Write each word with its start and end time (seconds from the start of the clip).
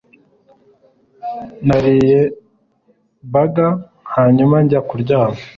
nariye 1.67 2.19
burger 3.31 3.73
hanyuma 4.13 4.55
njya 4.63 4.79
kuryama 4.87 5.39